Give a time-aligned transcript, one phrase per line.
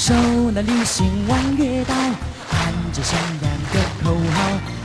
[0.00, 0.14] 手
[0.52, 1.94] 拿流星弯月刀，
[2.48, 4.40] 喊着响亮的口号，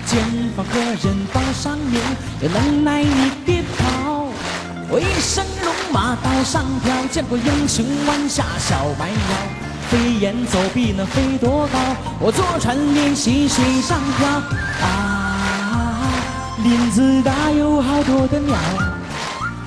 [0.05, 0.21] 前
[0.57, 2.01] 方何人报上名？
[2.41, 4.27] 有能耐你别跑！
[4.89, 9.15] 我一身戎马刀上挑，见过英雄弯下小蛮腰，
[9.89, 11.79] 飞檐走壁能飞多高？
[12.19, 14.27] 我坐船练习水上漂
[14.85, 16.11] 啊，
[16.61, 18.53] 林子大有好多的鸟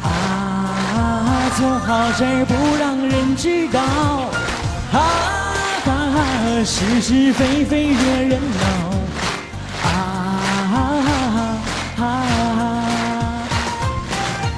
[0.02, 3.80] 啊，做好事不让人知道
[4.92, 4.98] 啊，
[6.18, 8.64] 啊是是非非惹人恼
[9.88, 9.90] 啊
[11.98, 12.02] 啊！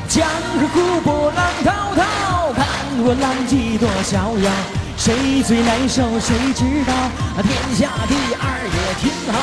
[0.08, 2.58] 江河湖波浪滔滔，看
[3.02, 4.50] 我浪迹多逍遥。
[4.96, 6.92] 谁最难受谁知道，
[7.42, 9.34] 天下第二也挺好。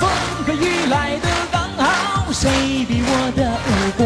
[0.00, 0.02] 风
[0.44, 4.00] 和雨来的刚好，谁比我的武功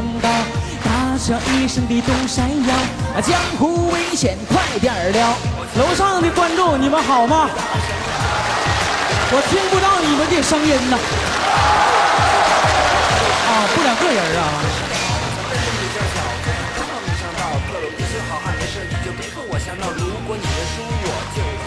[1.20, 1.26] 高？
[1.26, 2.74] 大笑一声的东山腰，
[3.20, 5.36] 江湖危险快点儿了！
[5.76, 7.50] 楼上的观众你们好吗？
[9.32, 10.96] 我听不到你们的声音呐。
[13.46, 14.42] 啊，不两个人啊。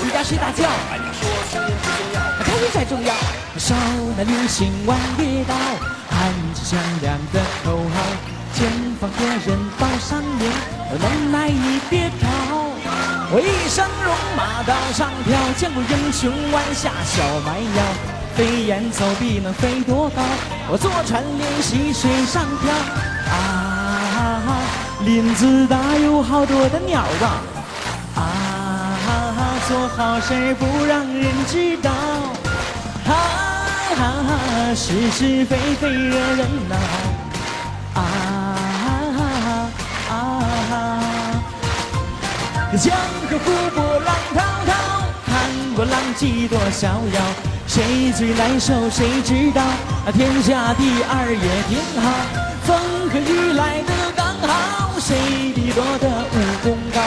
[0.02, 0.68] 你家谁大叫？
[2.44, 3.14] 开心才重要。
[3.60, 3.76] 手
[4.18, 5.54] 拿流星弯月刀，
[6.10, 10.50] 喊着响亮的口号，前方何人报上名？
[10.92, 12.28] 有能耐你别逃！
[13.32, 17.82] 我一身戎马刀上挑，见过英雄弯下小蛮腰，
[18.36, 20.22] 飞檐走壁能飞多高？
[20.70, 22.72] 我坐船练习水上漂
[23.34, 24.62] 啊，
[25.04, 27.42] 林子大有好多的鸟啊
[28.16, 28.22] 啊，
[29.68, 31.90] 做好事不让人知道
[33.08, 36.76] 啊，是是非非惹人恼
[38.00, 38.43] 啊。
[42.78, 42.92] 江
[43.30, 44.72] 河湖波浪滔滔，
[45.28, 45.34] 看
[45.78, 47.22] 我浪迹多逍遥。
[47.68, 49.62] 谁最难受谁知道，
[50.12, 52.10] 天下第二也挺好。
[52.66, 52.76] 风
[53.12, 57.00] 和雨来的刚好，谁比我的武功高？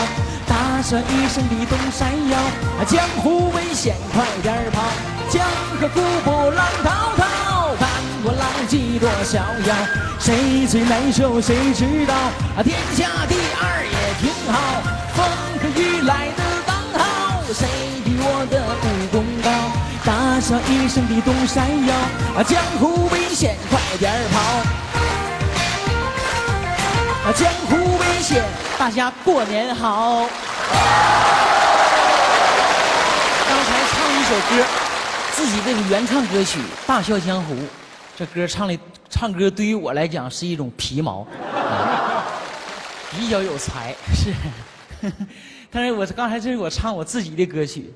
[0.46, 2.38] 大笑一声的东山腰，
[2.86, 4.82] 江湖危险快点跑。
[5.28, 5.44] 江
[5.80, 7.88] 河湖波浪滔滔，看
[8.22, 9.74] 我浪迹多逍遥。
[10.20, 12.14] 谁最难受谁知道，
[12.62, 15.05] 天下第二也挺好。
[20.46, 21.94] 大笑一声的东山腰，
[22.36, 24.40] 啊，江湖危险快点跑！
[27.24, 28.44] 啊，江湖危险，
[28.78, 30.28] 大家过年好！
[33.48, 34.64] 刚才唱一首歌，
[35.32, 37.54] 自己这个原创歌曲《大笑江湖》，
[38.16, 38.78] 这歌唱的
[39.10, 42.22] 唱歌对于我来讲是一种皮毛，啊
[43.10, 44.32] 比较有才是。
[45.72, 47.92] 但是我刚才这是我唱我自己的歌曲，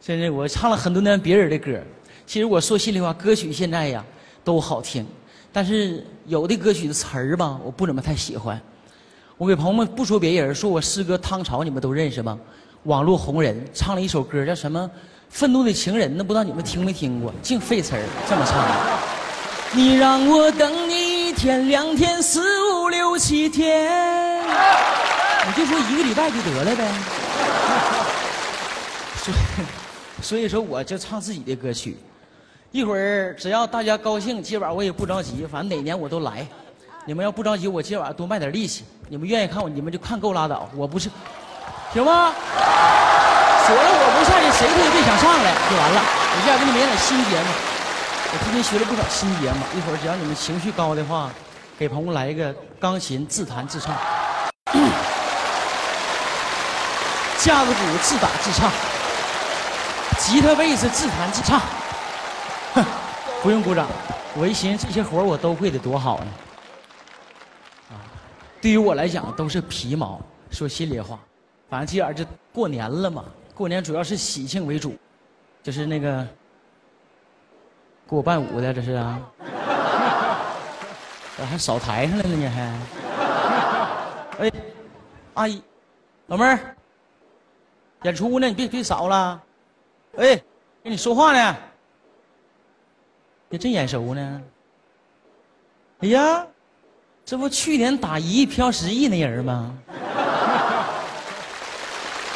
[0.00, 1.78] 真是我唱了很多年别人的歌。
[2.26, 4.04] 其实我说心里话，歌曲现在呀
[4.44, 5.06] 都好听，
[5.52, 8.60] 但是有的歌曲的词儿吧，我不怎么太喜欢。
[9.36, 12.38] 我给朋友们不说别人，说我师哥汤潮，你们都认识吗？
[12.84, 14.80] 网络红人唱了一首歌叫什么
[15.28, 16.24] 《愤怒的情人》呢？
[16.24, 17.32] 不知道你们听没听过？
[17.42, 18.70] 净废词儿，这么唱的。
[19.72, 22.40] 你让我等你一天、两天、四
[22.72, 24.42] 五六七天，
[25.46, 26.88] 你就说一个礼拜就得了呗。
[30.22, 31.96] 所以说我就唱自己的歌曲。
[32.70, 36.46] 一会儿只要大家高兴，今晚我也不着急，反正哪年我都来。
[37.06, 38.84] 你们要不着急，我今晚多卖点力气。
[39.08, 40.68] 你们愿意看我，你们就看够拉倒。
[40.76, 41.08] 我不是，
[41.94, 42.34] 行吗？
[43.66, 46.02] 说了我不上去，谁他也别想上来，就完了。
[46.30, 47.46] 我这样给你们演点新节目。
[48.30, 51.32] 我最近学了不少新节目，一会儿只要你们情绪高的话，
[51.78, 53.96] 给朋友来一个钢琴自弹自唱，
[57.40, 58.70] 架子鼓自打自唱，
[60.18, 61.60] 吉他贝斯自弹自唱。
[62.74, 62.84] 哼，
[63.42, 63.88] 不用鼓掌。
[64.36, 66.26] 我一寻思这些活我都会得多好呢。
[68.60, 70.20] 对于我来讲都是皮毛。
[70.50, 71.18] 说心里话，
[71.68, 72.24] 反正今晚这
[72.54, 73.22] 过年了嘛，
[73.54, 74.96] 过年主要是喜庆为主，
[75.62, 76.26] 就是那个
[78.08, 79.20] 给我伴舞的这是啊，
[81.36, 82.48] 咋 还扫台上来了呢？
[82.48, 84.46] 还？
[84.46, 84.52] 哎，
[85.34, 85.62] 阿姨，
[86.28, 86.74] 老妹儿，
[88.04, 89.38] 演出呢，你别别扫了。
[90.16, 90.42] 哎，
[90.82, 91.56] 跟你说话呢，
[93.48, 94.42] 你真眼熟呢。
[96.00, 96.46] 哎呀。
[97.24, 99.74] 这不去年打一亿飘十亿那人吗？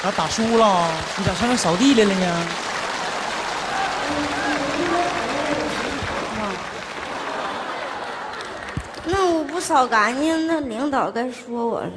[0.02, 0.90] 咋打输了？
[1.16, 2.46] 你咋上这扫地来了呢？
[9.06, 11.90] 那我不扫干净，那领导该说我了。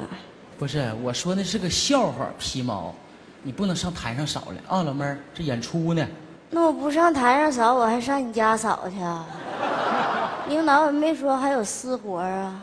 [0.58, 2.94] 不是，我说那是个笑话，皮毛。
[3.46, 6.04] 你不能上台上扫了啊，老妹儿，这演出呢。
[6.50, 9.24] 那我不上台上扫，我还上你家扫去啊？
[10.50, 12.60] 领导也没说还有私活啊？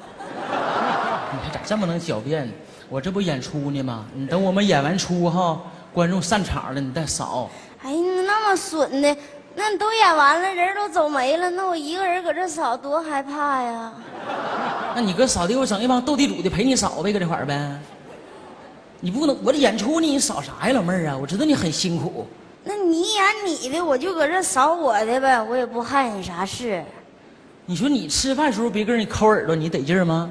[1.32, 2.54] 你还咋这么能狡辩呢？
[2.90, 4.04] 我这不演出呢吗？
[4.14, 5.58] 你等我们演完出哈，
[5.94, 7.50] 观众散场了，你再扫。
[7.82, 9.16] 哎呀，你那么损的，
[9.56, 13.94] 那你都演完了，人都走没了，那我一个人搁这扫多害怕呀！
[14.94, 17.72] 那你搁扫地，我整一帮斗地主的陪你扫呗，搁这块儿呗。
[19.04, 21.18] 你不能，我这演出呢，你扫啥呀，老妹儿啊？
[21.18, 22.26] 我知道你很辛苦。
[22.64, 26.82] 那你演你的，我就搁这扫我的呗，我也不害你啥事。
[27.66, 30.30] 你说你吃饭时候别跟人抠耳朵，你得劲儿吗？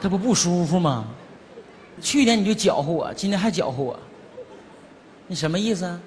[0.00, 1.04] 这不不舒服吗？
[2.00, 4.00] 去年你就搅和我，今天还搅和我，
[5.26, 6.00] 你什么意思啊？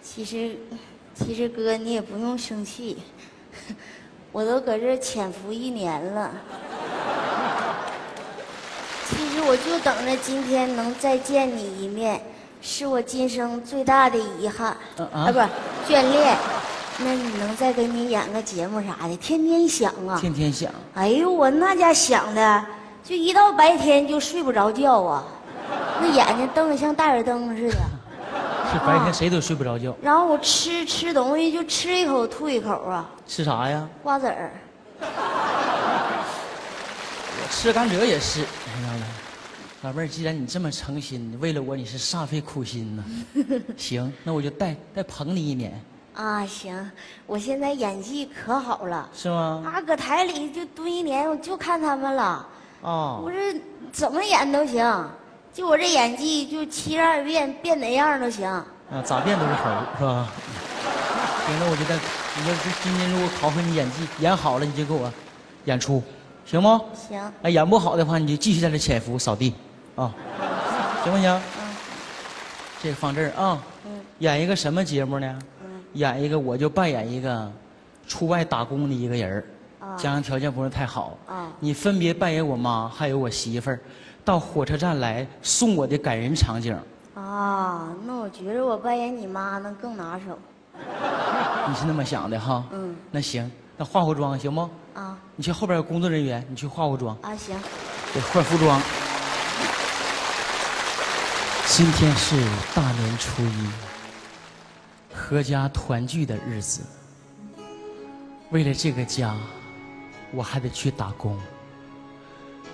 [0.00, 0.56] 其实，
[1.16, 2.98] 其实哥你也不用生气，
[4.30, 6.30] 我都搁这潜伏一年了。
[9.54, 12.20] 我就等着今天能再见你一面，
[12.60, 15.46] 是我今生最大的遗憾啊不是
[15.86, 16.36] 眷恋。
[16.98, 20.18] 那你能再给你演个节目啥的，天天想啊。
[20.20, 22.64] 天天想，哎呦，我那家想的，
[23.04, 25.24] 就一到白天就睡不着觉啊，
[26.00, 27.76] 那眼睛瞪得像大眼灯似的。
[28.72, 29.94] 是白天谁都睡不着觉。
[30.02, 33.88] 然后我吃吃东西就吃一口吐一口啊，吃啥呀？
[34.02, 34.50] 瓜子儿。
[37.36, 38.40] 我吃甘蔗也是。
[38.40, 39.03] 哎呀，
[39.84, 43.04] 老妹儿，既然你这么诚心，为了我你是煞费苦心呐。
[43.76, 45.78] 行，那我就再再捧你一年，
[46.14, 46.90] 啊，行，
[47.26, 49.62] 我现在演技可好了，是吗？
[49.62, 52.46] 啊，搁台里就蹲一年，我就看他们了，
[52.80, 53.60] 哦我，这
[53.92, 55.06] 怎么演都行，
[55.52, 58.48] 就我这演技，就七十二变，变哪样都行。
[58.48, 58.64] 啊，
[59.04, 60.32] 咋变都是猴，是吧？
[61.46, 61.94] 行，那我就在，
[62.40, 65.12] 你要是今天如果考核你演技，演好了你就给我
[65.66, 66.02] 演出，
[66.46, 66.80] 行吗？
[66.94, 69.52] 行，哎，演不好的话，你就继续在这潜伏扫地，
[69.96, 70.12] 啊，
[71.02, 71.30] 行不行？
[71.30, 71.40] 嗯
[72.82, 73.62] 这个放这儿啊。
[73.86, 75.38] 嗯演一个什么节目呢？
[75.62, 77.50] 嗯演一个，我就扮演一个
[78.06, 79.44] 出外打工的一个人儿
[79.86, 81.16] 啊家庭条件不是太好。
[81.26, 83.80] 啊你分别扮演我妈还有我媳妇儿，
[84.24, 86.76] 到火车站来送我的感人场景。
[87.14, 90.38] 啊，那我觉着我扮演你妈能更拿手。
[91.68, 92.64] 你是那么想的哈？
[92.72, 94.68] 嗯那行，那化化妆行不？
[94.94, 97.56] 啊你去后边有工作人员，你去化化妆，啊，行，
[98.14, 98.80] 得换服装。
[101.66, 102.36] 今天是
[102.72, 103.68] 大年初一，
[105.12, 106.82] 阖家团聚的日子。
[108.50, 109.34] 为了这个家，
[110.30, 111.36] 我还得去打工。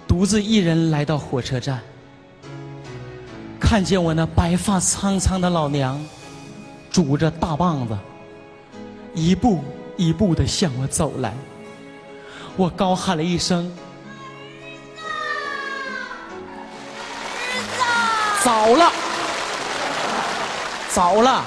[0.06, 1.81] 独自一人来到火车站，
[3.58, 5.98] 看见我那白发苍苍的老娘，
[6.90, 7.96] 拄着大棒子，
[9.14, 9.64] 一步
[9.96, 11.32] 一步的向我走来。
[12.54, 13.72] 我高喊了一声。
[18.42, 18.90] 早了，
[20.88, 21.44] 早了，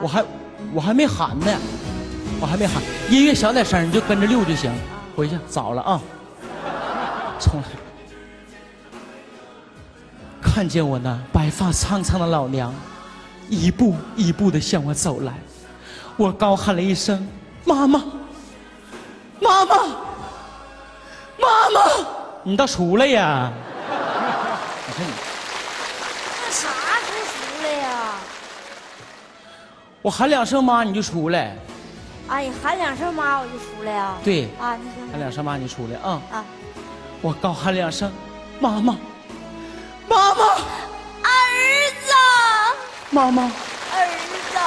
[0.00, 0.24] 我还
[0.72, 1.46] 我还没喊呢，
[2.40, 4.72] 我还没喊，音乐小点声，你就跟着溜就行。
[5.16, 6.00] 回去早了啊，
[7.38, 7.68] 重来。
[10.42, 12.74] 看见我那白发苍苍的老娘，
[13.48, 15.32] 一步一步的向我走来，
[16.16, 17.26] 我高喊了一声
[17.64, 18.02] ：“妈妈，
[19.40, 19.76] 妈妈，
[21.38, 21.80] 妈妈！”
[22.42, 23.52] 你倒出来呀！
[24.96, 25.12] 你看你。
[26.44, 26.68] 那啥
[27.00, 28.14] 时出来呀？
[30.02, 31.56] 我喊两声妈你就出来，
[32.28, 34.18] 哎呀喊两声妈我就出来啊？
[34.22, 36.20] 对，啊，你行喊两声妈你出来啊！
[36.30, 36.44] 啊，
[37.22, 38.12] 我高喊两声
[38.60, 38.96] 妈妈，
[40.06, 41.40] 妈妈，儿
[42.06, 42.12] 子，
[43.10, 44.06] 妈妈，儿
[44.52, 44.58] 子，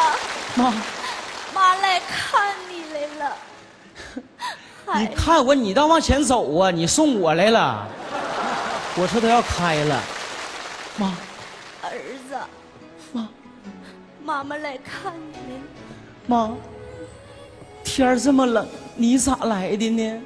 [0.55, 0.73] 妈，
[1.53, 3.37] 妈来看你来了。
[4.97, 6.71] 你看我，你倒往前走啊！
[6.71, 7.87] 你送我来了，
[8.95, 10.01] 火车都要开了，
[10.99, 11.13] 妈
[11.83, 11.91] 儿
[12.27, 12.35] 子，
[13.13, 13.29] 妈
[14.23, 15.61] 妈妈来看你了。
[16.25, 16.55] 妈，
[17.83, 20.21] 天儿这么冷，你咋来的呢？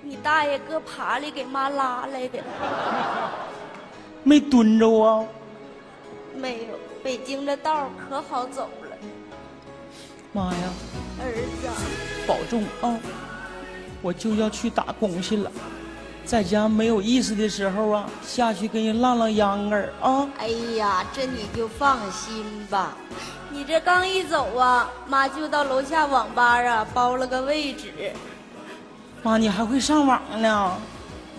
[0.00, 2.38] 你大爷搁爬里给妈拉来的。
[4.22, 5.24] 没蹲着啊？
[6.34, 8.96] 没有，北京这道儿可好走了。
[10.32, 10.72] 妈呀，
[11.20, 11.68] 儿子，
[12.26, 12.98] 保重啊！
[14.00, 15.52] 我就要去打工去了，
[16.24, 20.26] 在家没有意思的时候啊，下去跟人浪浪秧歌儿啊。
[20.38, 22.96] 哎呀，这你就放心吧。
[23.50, 27.92] 你这刚一走啊，妈就到楼下网吧啊包了个位置，
[29.22, 30.76] 妈，你还会上网呢？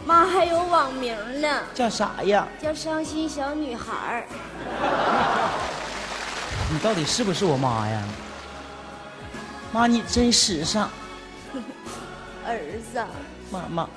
[0.05, 2.47] 妈还有网名呢，叫啥呀？
[2.61, 4.27] 叫伤心小女孩儿。
[6.71, 8.03] 你到底是不是我妈呀？
[9.73, 10.89] 妈，你真时尚。
[12.45, 12.59] 儿
[12.93, 13.03] 子，
[13.51, 13.89] 妈妈，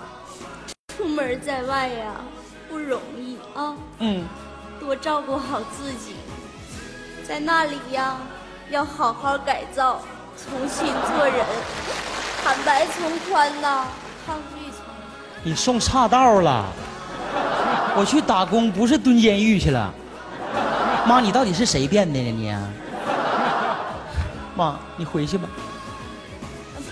[0.98, 2.06] 出门在外呀、
[2.68, 4.24] 不容易啊，嗯，
[4.80, 6.16] 多照顾好自己，
[7.22, 8.16] 在那里呀，
[8.68, 10.00] 要好好改造，
[10.36, 11.46] 重新做人，
[12.42, 13.86] 坦白从宽呐，
[14.26, 14.84] 抗拒从。
[15.44, 16.66] 你送岔道了。
[17.94, 19.94] 我去打工不是蹲监狱去了。
[21.06, 22.52] 妈，你到底是谁变的呢你？
[24.56, 25.48] 妈，你回去吧，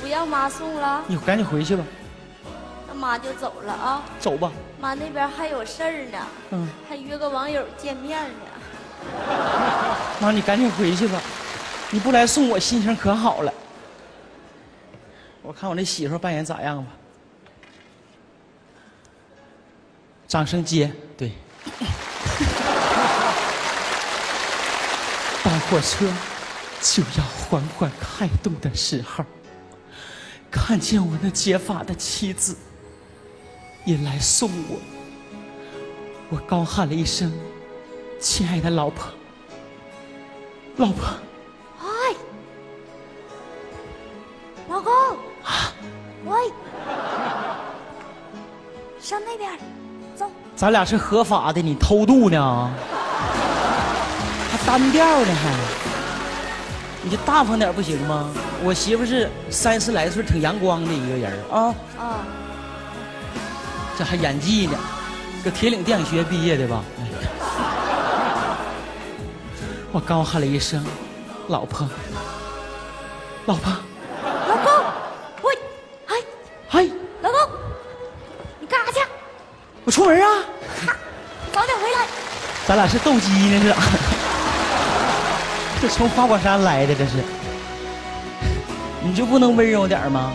[0.00, 2.05] 不要妈送了，你赶紧回去吧，那
[2.96, 4.02] 妈就走了啊。
[4.18, 4.50] 走吧。
[4.80, 6.18] 妈那边还有事儿呢，
[6.50, 8.34] 嗯，还约个网友见面呢。
[10.20, 11.20] 妈，你赶紧回去吧，
[11.90, 13.52] 你不来送我心情可好了。
[15.42, 16.90] 我看我那媳妇扮演咋样吧。
[20.26, 21.30] 掌声接，对。
[25.44, 26.04] 当火车
[26.80, 29.24] 就要缓缓开动的时候，
[30.50, 32.56] 看见我那结发的妻子
[33.87, 34.81] 也来送我，
[36.28, 37.33] 我高喊了一声
[38.19, 39.07] ：“亲爱的老婆，
[40.78, 41.07] 老婆。”
[41.81, 41.87] 哎，
[44.69, 44.93] 老公
[45.45, 45.73] 啊，
[46.25, 46.50] 喂，
[49.00, 49.52] 上那边，
[50.16, 50.28] 走。
[50.57, 52.71] 咱俩是合法的，你偷渡呢？
[54.50, 55.55] 还单调呢还？
[57.05, 58.28] 你就大方点不行吗？
[58.64, 62.26] 我媳妇是三十来岁，挺阳光的一个人啊，啊，
[63.96, 64.78] 这还演技呢，
[65.42, 66.84] 搁铁岭电影学院毕业的吧？
[66.98, 67.02] 哎
[69.92, 70.84] 我高喊了一声
[71.48, 71.88] ：“老婆，
[73.46, 73.72] 老婆，
[74.46, 74.70] 老公，
[75.42, 75.58] 喂，
[76.08, 76.16] 哎，
[76.72, 76.90] 哎，
[77.22, 77.38] 老公，
[78.60, 78.98] 你干啥去？
[79.86, 80.44] 我出门啊！
[81.50, 82.06] 早点回来。
[82.66, 83.76] 咱俩是斗鸡呢是咋？
[85.80, 87.12] 这从花果山来的这是，
[89.02, 90.30] 你就不能温柔点吗？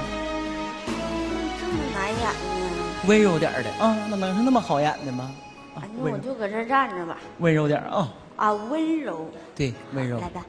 [3.08, 5.34] 温柔点的啊，那能是那么好演的吗？
[5.76, 7.18] 啊哎，那我就搁这站着吧。
[7.40, 10.30] 温柔点啊，啊，温柔，对，温柔来。
[10.30, 10.46] 吧。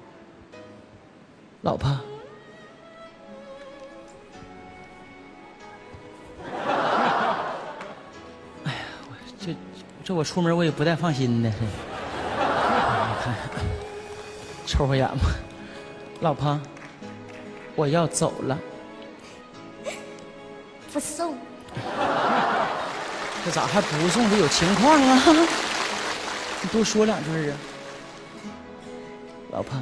[1.63, 1.89] 老婆，
[8.65, 8.79] 哎呀，
[9.09, 9.57] 我这
[10.05, 11.59] 这我出门我也不太放心的，是。
[11.61, 11.67] 你
[13.23, 13.35] 看，
[14.67, 15.31] 抽会眼吧，
[16.21, 16.61] 老婆，
[17.77, 18.59] 我要走了。
[20.93, 21.35] 不送。
[23.45, 24.31] 这咋还不送？
[24.31, 25.23] 这有情况啊！
[26.63, 27.57] 你 多说两句啊，
[29.51, 29.77] 老婆，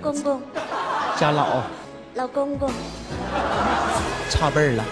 [0.00, 0.40] 公公，
[1.18, 1.62] 家老
[2.14, 2.70] 老公公，
[4.30, 4.84] 差辈儿了，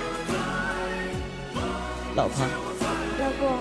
[2.17, 2.45] 老婆，
[3.21, 3.59] 老公，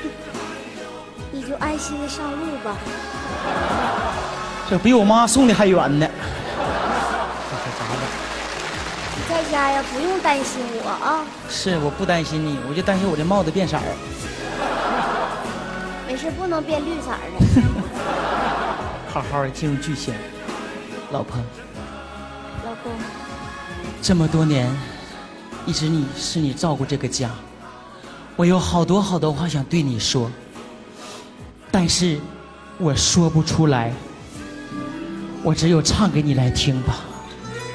[1.30, 2.76] 你就安心的上路吧。
[4.70, 6.08] 这比我妈送的还远呢。
[9.52, 13.82] 家呀，不用担心我啊，是我不担心你，我就担心我这帽子变色儿。
[16.08, 17.36] 没事，不能变绿色儿的。
[19.12, 20.14] 好好的进入剧情，
[21.10, 21.36] 老婆，
[22.64, 22.90] 老公，
[24.00, 24.74] 这么多年，
[25.66, 27.28] 一直你是你照顾这个家，
[28.36, 30.30] 我有好多好多话想对你说，
[31.70, 32.18] 但是
[32.78, 33.92] 我说不出来，
[35.42, 37.00] 我只有唱给你来听吧，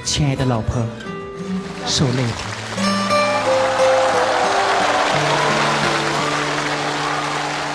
[0.03, 0.81] 亲爱的老婆，
[1.85, 2.29] 受累了。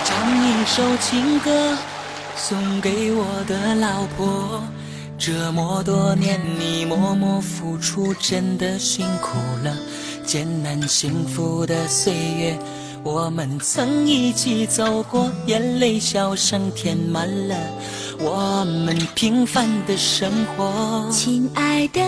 [0.04, 1.76] 唱一首情歌
[2.36, 4.62] 送给我的老婆。
[5.18, 9.76] 这么多年你默默付出，真的辛苦了。
[10.24, 12.58] 艰难幸福的岁月，
[13.04, 17.56] 我们曾一起走过，眼泪笑声填满了
[18.20, 21.08] 我们平凡的生活。
[21.10, 22.00] 亲爱的，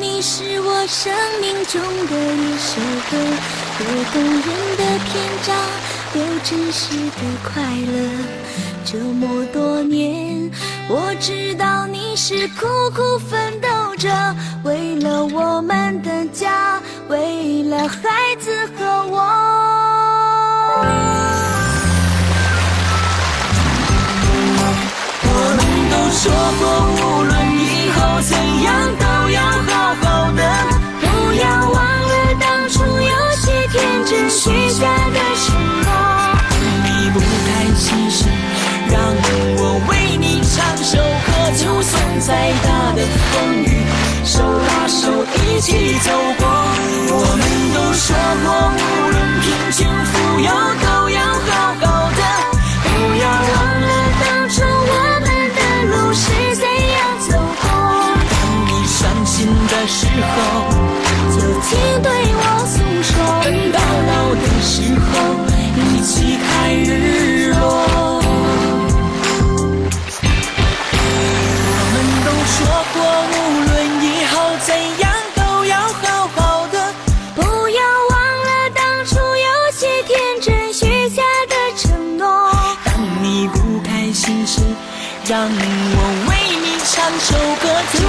[0.00, 1.12] 你是我生
[1.42, 3.18] 命中的一首歌，
[3.80, 5.12] 有动人的篇
[5.42, 5.54] 章，
[6.14, 8.08] 有真实的快乐。
[8.86, 10.50] 这么多年，
[10.88, 14.08] 我知道你是苦苦奋斗着，
[14.64, 18.86] 为了我们的家，为了孩子和
[26.10, 30.42] 说过，无论以后怎样，都要好好的。
[31.00, 35.46] 不要忘了当初有些天真许下的承
[35.82, 35.88] 诺。
[36.84, 38.24] 你不开心时，
[38.90, 38.96] 让
[39.58, 41.28] 我为你唱首歌。
[41.56, 43.84] 就算再大的风雨，
[44.24, 46.10] 手拉手一起走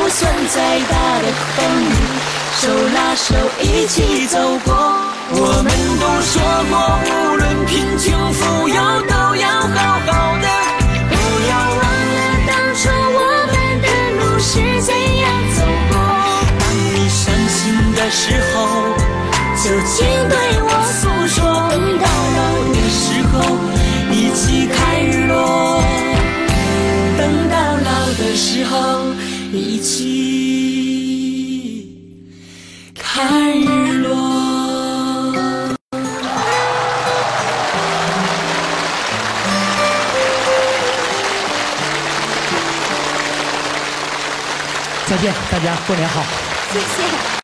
[0.09, 1.25] 就算再大的
[1.55, 1.93] 风雨，
[2.59, 4.73] 手拉手一起走过。
[5.29, 5.69] 我们
[6.01, 6.73] 都说过，
[7.05, 8.73] 无论贫穷富有，
[9.03, 10.09] 都要好好
[10.41, 10.47] 的。
[11.11, 11.13] 不
[11.47, 13.87] 要忘了当初我们的
[14.17, 14.89] 路是怎
[15.21, 15.61] 样走
[15.91, 15.93] 过。
[16.57, 17.61] 当你伤心
[17.93, 18.57] 的时候，
[19.61, 19.93] 就请
[20.27, 21.37] 对我诉说。
[21.69, 22.41] 等到老
[22.73, 23.37] 的时候，
[24.11, 24.75] 一起看
[25.05, 25.83] 日落。
[27.15, 27.87] 等到老
[28.17, 28.98] 的时候，
[29.51, 31.25] 一起
[32.93, 34.17] 看日落。
[45.07, 46.23] 再见，大家过年好。
[46.71, 47.29] 谢谢。